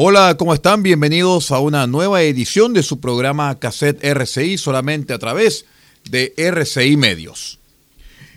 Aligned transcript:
Hola, 0.00 0.36
¿cómo 0.38 0.54
están? 0.54 0.84
Bienvenidos 0.84 1.50
a 1.50 1.58
una 1.58 1.88
nueva 1.88 2.22
edición 2.22 2.72
de 2.72 2.84
su 2.84 3.00
programa 3.00 3.58
Cassette 3.58 4.04
RCI 4.04 4.56
solamente 4.56 5.12
a 5.12 5.18
través 5.18 5.64
de 6.08 6.34
RCI 6.36 6.96
Medios. 6.96 7.58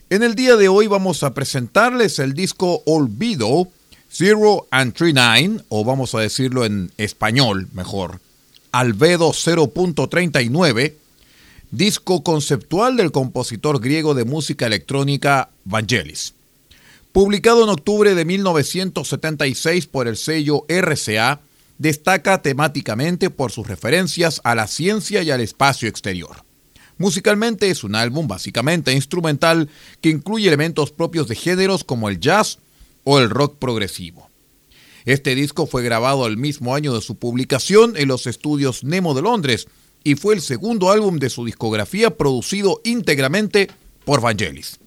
En 0.09 0.23
el 0.23 0.33
día 0.33 0.55
de 0.55 0.69
hoy 0.69 0.87
vamos 0.87 1.21
a 1.21 1.35
presentarles 1.35 2.17
el 2.17 2.33
disco 2.33 2.81
Olvido 2.87 3.67
Zero 4.11 4.65
and 4.71 4.99
Nine, 4.99 5.61
o 5.69 5.85
vamos 5.85 6.15
a 6.15 6.19
decirlo 6.19 6.65
en 6.65 6.91
español 6.97 7.67
mejor, 7.73 8.21
Albedo 8.71 9.29
0.39, 9.29 10.95
disco 11.69 12.23
conceptual 12.23 12.97
del 12.97 13.11
compositor 13.11 13.79
griego 13.79 14.15
de 14.15 14.25
música 14.25 14.65
electrónica 14.65 15.49
Vangelis. 15.65 16.33
Publicado 17.11 17.63
en 17.63 17.69
octubre 17.69 18.15
de 18.15 18.25
1976 18.25 19.85
por 19.85 20.07
el 20.07 20.17
sello 20.17 20.65
RCA, 20.67 21.39
destaca 21.81 22.43
temáticamente 22.43 23.31
por 23.31 23.51
sus 23.51 23.65
referencias 23.65 24.39
a 24.43 24.53
la 24.53 24.67
ciencia 24.67 25.23
y 25.23 25.31
al 25.31 25.41
espacio 25.41 25.89
exterior. 25.89 26.45
Musicalmente 26.99 27.71
es 27.71 27.83
un 27.83 27.95
álbum 27.95 28.27
básicamente 28.27 28.93
instrumental 28.93 29.67
que 29.99 30.09
incluye 30.09 30.47
elementos 30.47 30.91
propios 30.91 31.27
de 31.27 31.35
géneros 31.35 31.83
como 31.83 32.07
el 32.07 32.19
jazz 32.19 32.59
o 33.03 33.17
el 33.17 33.31
rock 33.31 33.57
progresivo. 33.57 34.29
Este 35.05 35.33
disco 35.33 35.65
fue 35.65 35.81
grabado 35.81 36.27
el 36.27 36.37
mismo 36.37 36.75
año 36.75 36.93
de 36.93 37.01
su 37.01 37.15
publicación 37.15 37.97
en 37.97 38.09
los 38.09 38.27
estudios 38.27 38.83
Nemo 38.83 39.15
de 39.15 39.23
Londres 39.23 39.67
y 40.03 40.13
fue 40.13 40.35
el 40.35 40.41
segundo 40.41 40.91
álbum 40.91 41.17
de 41.17 41.31
su 41.31 41.45
discografía 41.45 42.15
producido 42.15 42.79
íntegramente 42.83 43.69
por 44.05 44.21
Vangelis. 44.21 44.79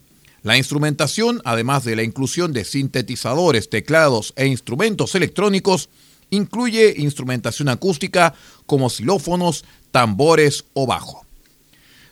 La 0.42 0.56
instrumentación, 0.56 1.42
además 1.44 1.82
de 1.82 1.96
la 1.96 2.04
inclusión 2.04 2.52
de 2.52 2.64
sintetizadores, 2.64 3.68
teclados 3.68 4.32
e 4.36 4.46
instrumentos 4.46 5.16
electrónicos, 5.16 5.88
incluye 6.30 6.94
instrumentación 6.96 7.68
acústica 7.68 8.34
como 8.66 8.90
xilófonos, 8.90 9.64
tambores 9.90 10.64
o 10.74 10.86
bajo. 10.86 11.24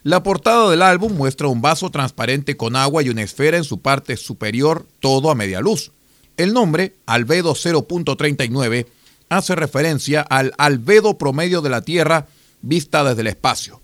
La 0.05 0.23
portada 0.23 0.69
del 0.71 0.83
álbum 0.83 1.13
muestra 1.13 1.47
un 1.47 1.63
vaso 1.63 1.91
transparente 1.91 2.57
con 2.57 2.75
agua 2.75 3.03
y 3.03 3.09
una 3.09 3.23
esfera 3.23 3.57
en 3.57 3.65
su 3.65 3.81
parte 3.81 4.17
superior, 4.17 4.87
todo 5.01 5.31
a 5.31 5.35
media 5.35 5.61
luz. 5.61 5.93
El 6.37 6.53
nombre, 6.53 6.95
albedo 7.07 7.55
0.39, 7.55 8.87
hace 9.29 9.55
referencia 9.55 10.23
al 10.23 10.53
albedo 10.59 11.19
promedio 11.19 11.63
de 11.63 11.71
la 11.71 11.83
Tierra 11.83 12.27
vista 12.63 13.05
desde 13.05 13.21
el 13.21 13.29
espacio. 13.29 13.81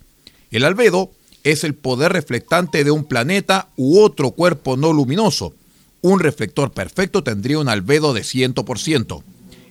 El 0.51 0.65
albedo 0.65 1.13
es 1.45 1.65
el 1.65 1.75
poder 1.75 2.13
reflectante 2.13 2.85
de 2.85 2.91
un 2.91 3.05
planeta 3.05 3.69
u 3.77 4.01
otro 4.01 4.33
cuerpo 4.33 4.77
no 4.77 4.93
luminoso. 4.93 5.55
Un 6.01 6.21
reflector 6.21 6.73
perfecto 6.73 7.23
tendría 7.23 7.59
un 7.59 7.69
albedo 7.69 8.13
de 8.13 8.23
100%. 8.23 9.23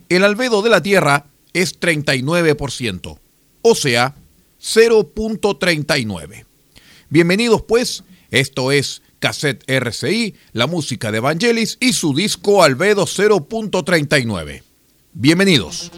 El 0.08 0.24
albedo 0.24 0.62
de 0.62 0.70
la 0.70 0.82
Tierra 0.82 1.26
es 1.52 1.78
39%, 1.78 3.18
o 3.60 3.74
sea, 3.74 4.14
0.39. 4.60 6.46
Bienvenidos 7.10 7.62
pues, 7.62 8.04
esto 8.30 8.72
es 8.72 9.02
Cassette 9.18 9.64
RCI, 9.66 10.34
la 10.52 10.66
música 10.66 11.12
de 11.12 11.18
Evangelis 11.18 11.76
y 11.80 11.92
su 11.92 12.14
disco 12.14 12.62
Albedo 12.62 13.04
0.39. 13.04 14.62
Bienvenidos. 15.12 15.90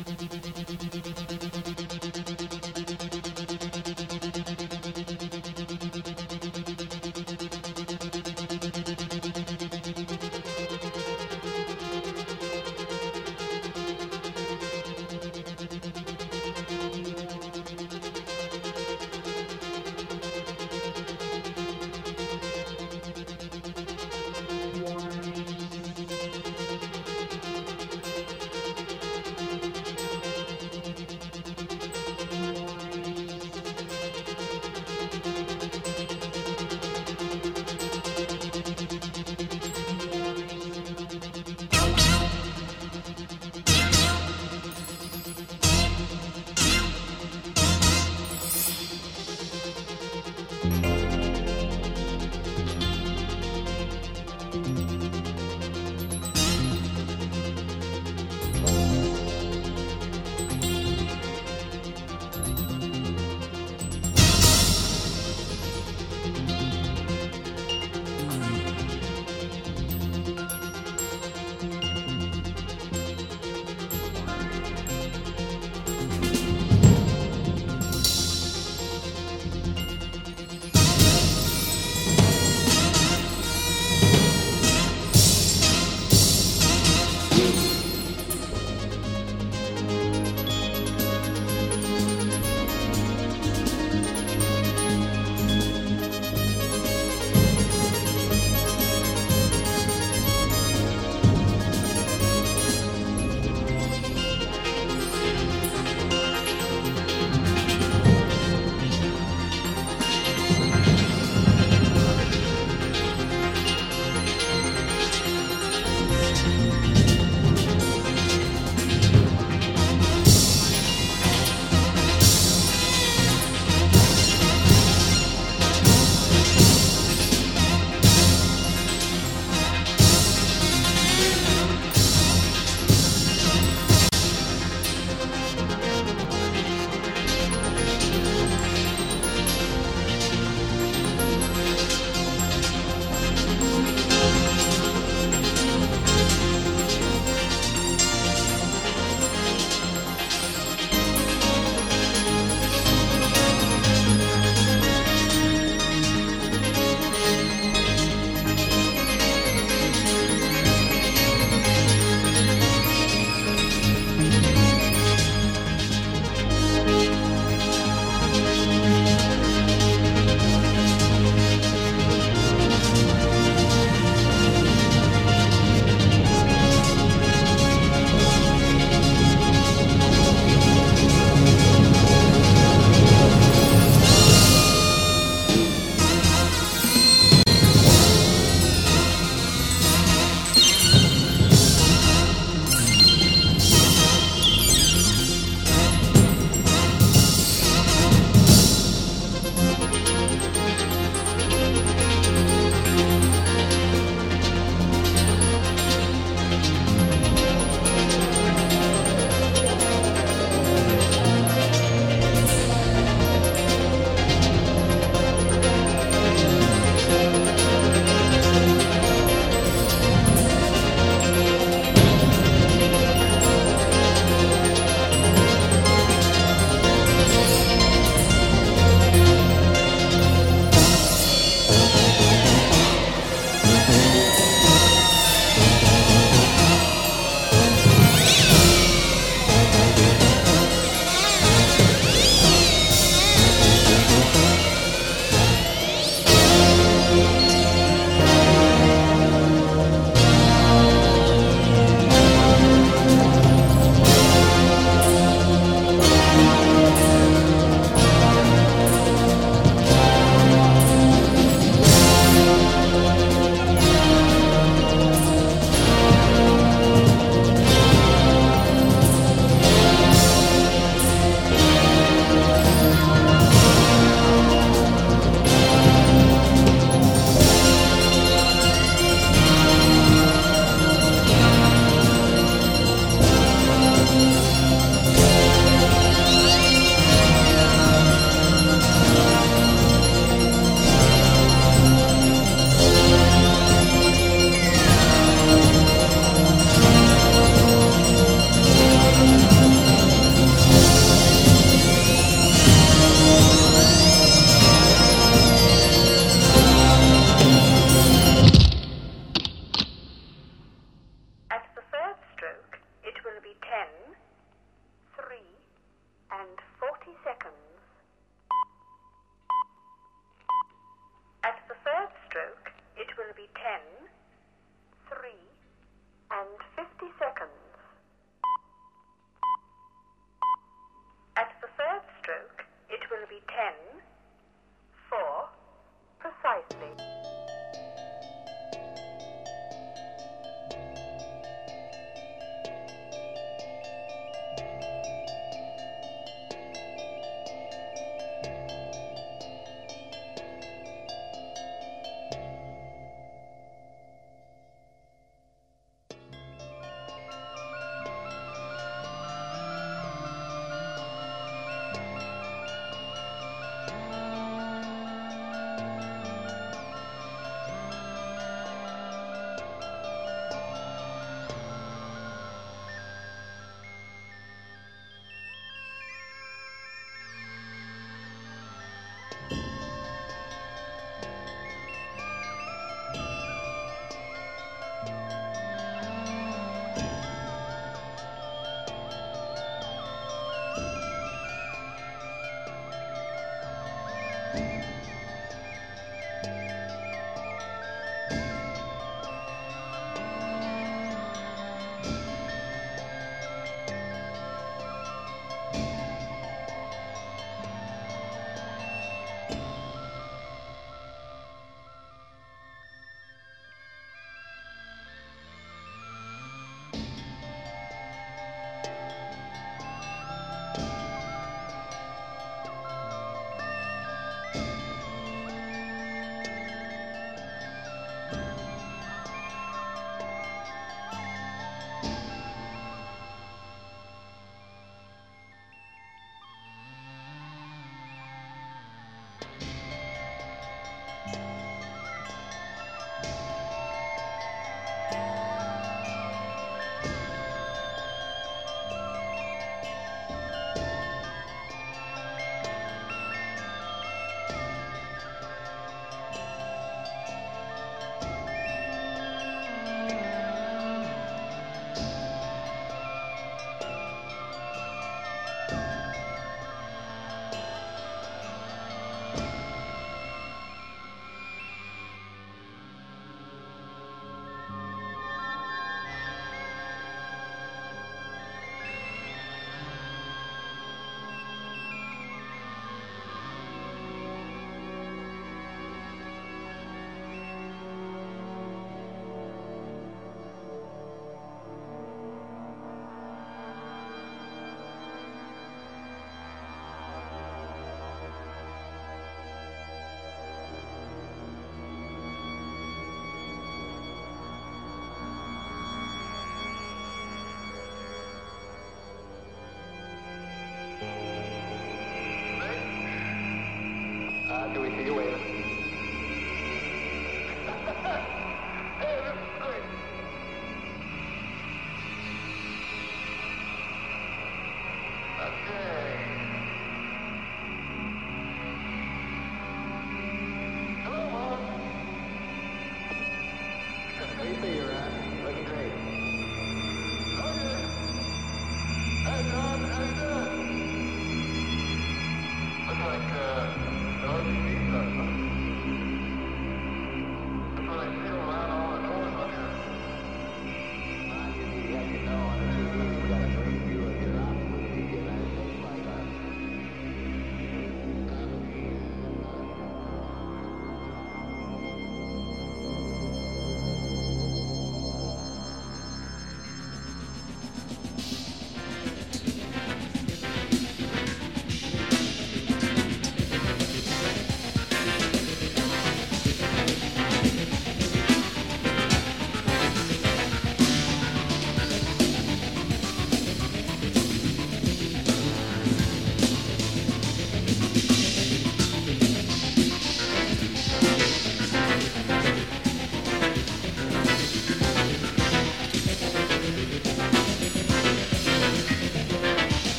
Do 514.72 514.82
we 514.82 514.90
see? 514.90 515.04
you 515.04 515.19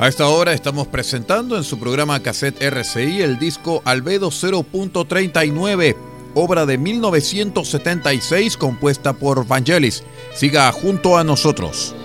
A 0.00 0.06
esta 0.06 0.28
hora 0.28 0.52
estamos 0.52 0.86
presentando 0.86 1.56
en 1.56 1.64
su 1.64 1.80
programa 1.80 2.22
Cassette 2.22 2.62
RCI 2.62 3.20
el 3.20 3.36
disco 3.40 3.82
Albedo 3.84 4.30
0.39, 4.30 5.96
obra 6.34 6.66
de 6.66 6.78
1976 6.78 8.56
compuesta 8.56 9.14
por 9.14 9.44
Vangelis. 9.44 10.04
Siga 10.34 10.70
junto 10.70 11.18
a 11.18 11.24
nosotros. 11.24 11.96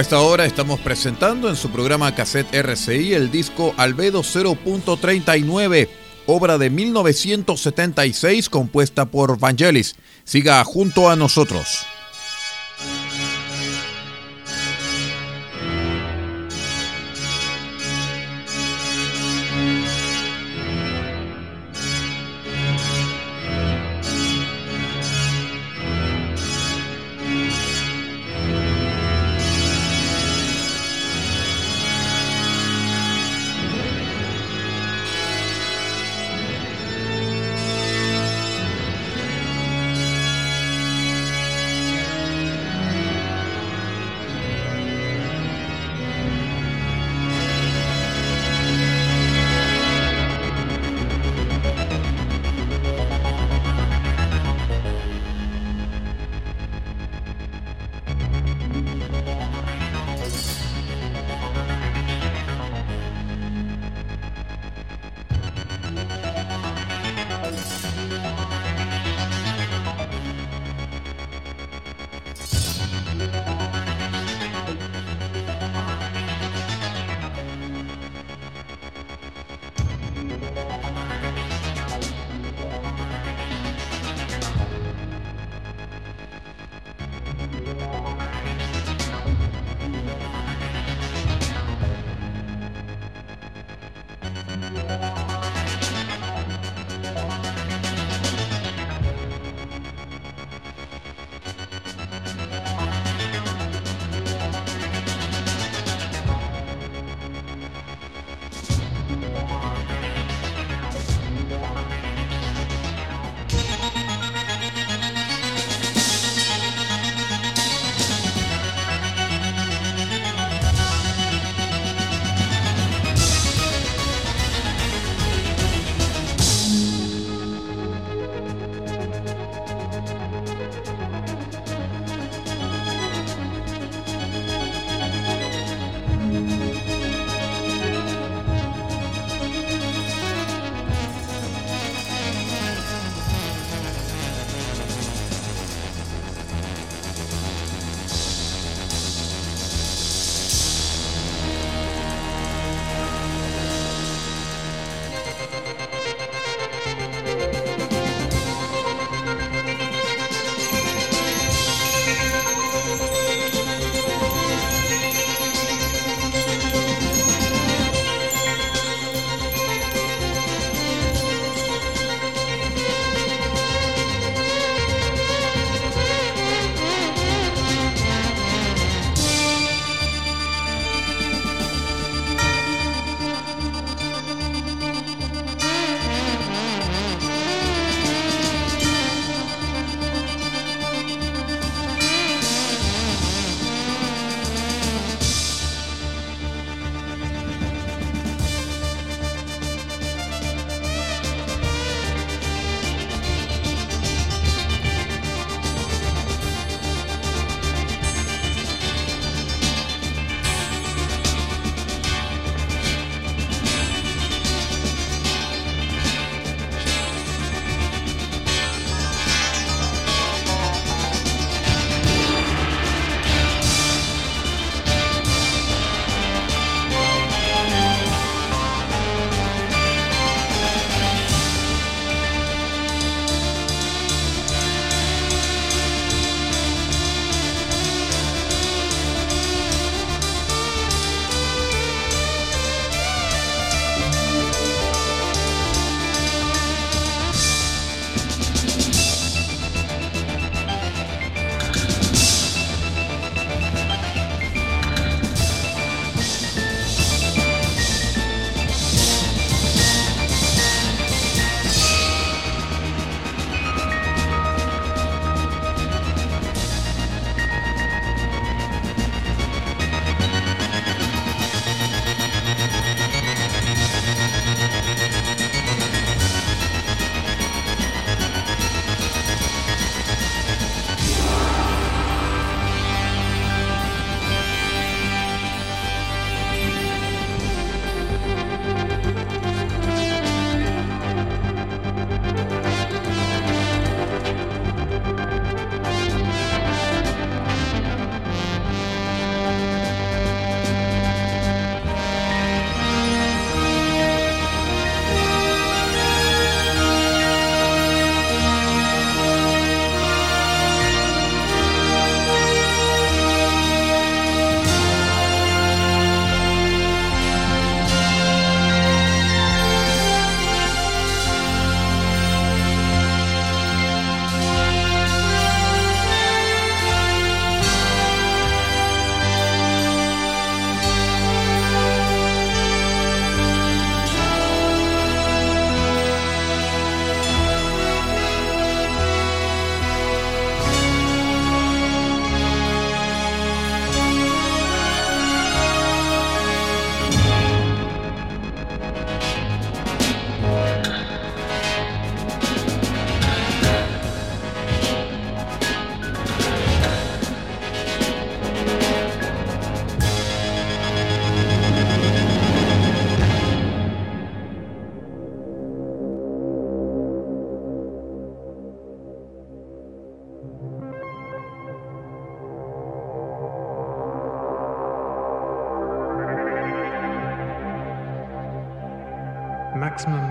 A 0.00 0.02
esta 0.02 0.20
hora 0.20 0.46
estamos 0.46 0.80
presentando 0.80 1.50
en 1.50 1.56
su 1.56 1.68
programa 1.68 2.14
Cassette 2.14 2.54
RCI 2.54 3.12
el 3.12 3.30
disco 3.30 3.74
Albedo 3.76 4.22
0.39, 4.22 5.90
obra 6.24 6.56
de 6.56 6.70
1976 6.70 8.48
compuesta 8.48 9.04
por 9.04 9.38
Vangelis. 9.38 9.96
Siga 10.24 10.64
junto 10.64 11.10
a 11.10 11.16
nosotros. 11.16 11.84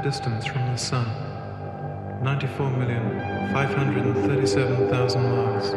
Distance 0.09 0.45
from 0.47 0.65
the 0.71 0.75
Sun 0.75 1.05
94,537,000 2.23 5.21
miles. 5.21 5.71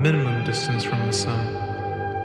Minimum 0.00 0.44
distance 0.46 0.82
from 0.82 1.06
the 1.06 1.12
Sun 1.12 1.46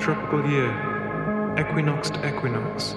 Tropical 0.01 0.43
year, 0.49 0.73
equinox 1.59 2.09
to 2.09 2.27
equinox, 2.27 2.95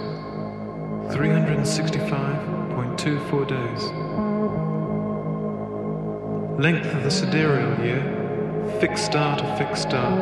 365.24 1.12 3.46
days. 3.46 3.92
Length 6.58 6.94
of 6.94 7.02
the 7.02 7.10
sidereal 7.10 7.78
year, 7.84 8.02
fixed 8.80 9.04
star 9.04 9.36
to 9.36 9.44
fixed 9.58 9.82
star, 9.82 10.16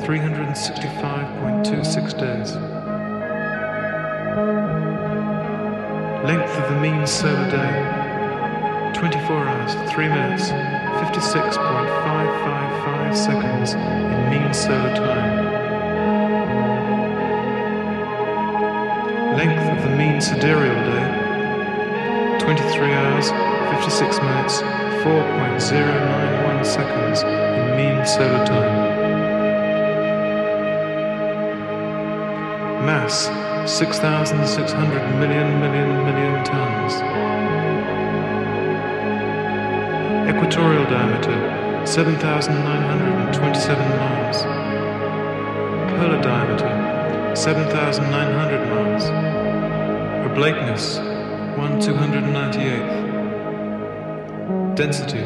365.26 0.00 2.18
days. 2.18 2.56
Length 6.24 6.56
of 6.56 6.68
the 6.70 6.76
mean 6.80 7.06
solar 7.06 7.50
day, 7.50 7.84
24 8.94 9.36
hours, 9.36 9.74
3 9.92 10.08
minutes, 10.08 10.48
56.555 10.48 13.14
seconds 13.14 13.74
in 13.74 14.30
mean 14.30 14.54
solar 14.54 14.94
time. 14.94 15.41
Length 19.36 19.68
of 19.72 19.78
the 19.82 19.90
mean 19.96 20.20
sidereal 20.20 20.80
day, 20.84 21.06
23 22.38 22.92
hours, 22.92 23.30
56 23.82 24.20
minutes, 24.20 24.60
4.091 25.02 26.66
seconds 26.66 27.22
in 27.22 27.74
mean 27.74 28.04
solar 28.04 28.44
time. 28.44 28.90
Mass, 32.84 33.30
6,600 33.64 35.18
million 35.18 35.60
million 35.60 36.04
million 36.04 36.44
tons. 36.44 37.00
Equatorial 40.28 40.84
diameter 40.84 41.86
7,927 41.86 43.88
miles. 43.98 44.44
Polar 45.90 46.20
diameter 46.20 46.81
7,900 47.34 48.68
miles. 48.68 49.04
Oblateness 50.30 50.98
1 51.56 51.80
298th. 51.80 54.76
Density 54.76 55.24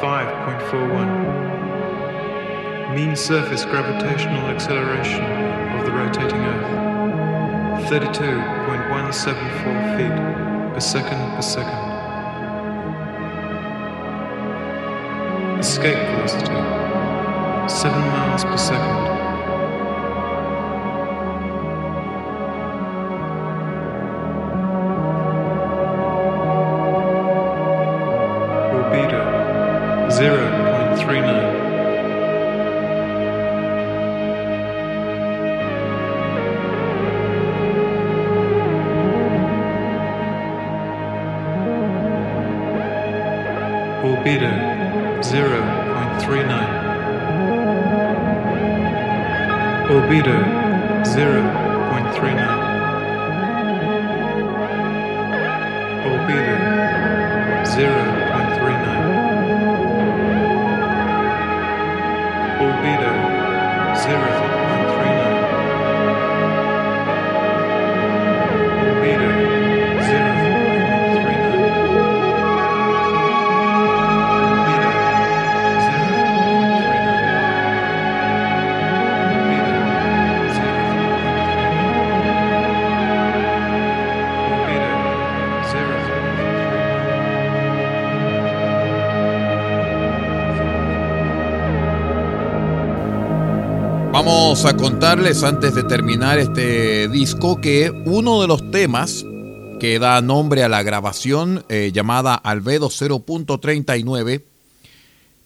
5.41. 0.00 2.94
Mean 2.94 3.16
surface 3.16 3.64
gravitational 3.64 4.46
acceleration 4.48 5.24
of 5.78 5.86
the 5.86 5.92
rotating 5.92 6.40
Earth 6.40 6.84
32.174 7.88 9.96
feet 9.96 10.16
per 10.72 10.80
second 10.80 11.20
per 11.34 11.42
second. 11.42 11.82
Escape 15.58 15.98
velocity 16.08 16.58
7 17.68 18.00
miles 18.08 18.44
per 18.44 18.56
second. 18.56 19.23
Vamos 94.54 94.72
a 94.72 94.76
contarles 94.76 95.42
antes 95.42 95.74
de 95.74 95.82
terminar 95.82 96.38
este 96.38 97.08
disco 97.08 97.60
que 97.60 97.90
uno 97.90 98.40
de 98.40 98.46
los 98.46 98.70
temas 98.70 99.26
que 99.80 99.98
da 99.98 100.22
nombre 100.22 100.62
a 100.62 100.68
la 100.68 100.84
grabación 100.84 101.64
eh, 101.68 101.90
llamada 101.92 102.36
Albedo 102.36 102.88
0.39, 102.88 104.44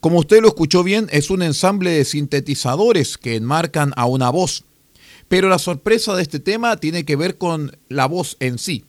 como 0.00 0.18
usted 0.18 0.42
lo 0.42 0.48
escuchó 0.48 0.84
bien, 0.84 1.08
es 1.10 1.30
un 1.30 1.40
ensamble 1.40 1.92
de 1.92 2.04
sintetizadores 2.04 3.16
que 3.16 3.36
enmarcan 3.36 3.94
a 3.96 4.04
una 4.04 4.28
voz. 4.28 4.64
Pero 5.26 5.48
la 5.48 5.58
sorpresa 5.58 6.14
de 6.14 6.20
este 6.20 6.38
tema 6.38 6.76
tiene 6.76 7.06
que 7.06 7.16
ver 7.16 7.38
con 7.38 7.78
la 7.88 8.04
voz 8.04 8.36
en 8.40 8.58
sí, 8.58 8.84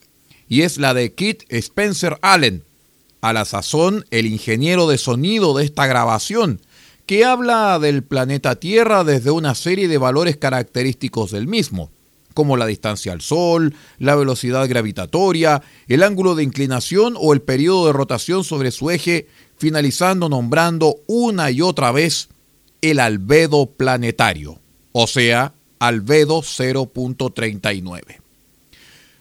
y 0.50 0.64
es 0.64 0.80
la 0.80 0.94
de 0.94 1.14
Kit 1.14 1.44
Spencer 1.48 2.20
Allen, 2.22 2.66
a 3.22 3.32
la 3.32 3.46
sazón 3.46 4.04
el 4.12 4.26
ingeniero 4.26 4.90
de 4.90 4.98
sonido 4.98 5.58
de 5.58 5.64
esta 5.64 5.88
grabación, 5.88 6.60
que 7.10 7.26
habla 7.26 7.80
del 7.80 8.04
planeta 8.04 8.58
Tierra 8.60 9.04
desde 9.04 9.32
una 9.32 9.56
serie 9.56 9.88
de 9.88 9.98
valores 9.98 10.38
característicos 10.38 11.32
del 11.32 11.48
mismo, 11.48 11.90
como 12.36 12.56
la 12.56 12.68
distancia 12.68 13.14
al 13.14 13.22
Sol, 13.22 13.74
la 13.98 14.14
velocidad 14.14 14.70
gravitatoria, 14.70 15.64
el 15.88 16.04
ángulo 16.04 16.36
de 16.36 16.44
inclinación 16.44 17.16
o 17.18 17.34
el 17.34 17.42
periodo 17.42 17.88
de 17.88 17.94
rotación 17.94 18.44
sobre 18.44 18.70
su 18.70 18.92
eje, 18.92 19.28
finalizando 19.58 20.30
nombrando 20.30 20.98
una 21.08 21.50
y 21.50 21.62
otra 21.62 21.92
vez 21.92 22.30
el 22.82 23.00
albedo 23.00 23.66
planetario, 23.66 24.60
o 24.92 25.08
sea, 25.08 25.54
albedo 25.80 26.44
0.39. 26.44 28.20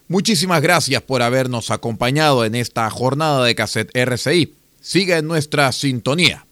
Muchísimas 0.08 0.60
gracias 0.60 1.00
por 1.00 1.22
habernos 1.22 1.70
acompañado 1.70 2.44
en 2.44 2.54
esta 2.54 2.90
jornada 2.90 3.46
de 3.46 3.54
cassette 3.54 3.96
RCI. 3.96 4.52
Siga 4.78 5.16
en 5.16 5.26
nuestra 5.26 5.72
sintonía. 5.72 6.47